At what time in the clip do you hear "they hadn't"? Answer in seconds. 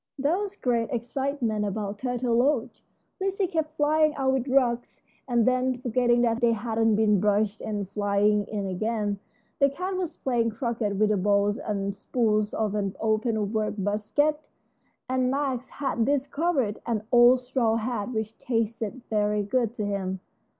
6.41-6.95